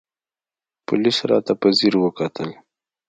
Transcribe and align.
پوليس 0.85 1.17
راته 1.29 1.53
په 1.61 1.67
ځير 1.77 1.95
وکتل. 1.99 2.49